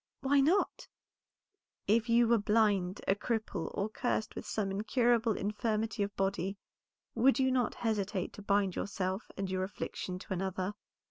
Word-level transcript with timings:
"Why 0.21 0.39
not?" 0.39 0.87
"If 1.85 2.09
you 2.09 2.27
were 2.27 2.39
blind, 2.39 3.01
a 3.07 3.13
cripple, 3.13 3.69
or 3.75 3.87
cursed 3.87 4.33
with 4.33 4.47
some 4.47 4.71
incurable 4.71 5.37
infirmity 5.37 6.01
of 6.01 6.15
body, 6.15 6.57
would 7.13 7.39
not 7.39 7.75
you 7.75 7.79
hesitate 7.81 8.33
to 8.33 8.41
bind 8.41 8.75
yourself 8.75 9.29
and 9.37 9.47
your 9.47 9.63
affliction 9.63 10.17
to 10.17 10.33
another?" 10.33 10.73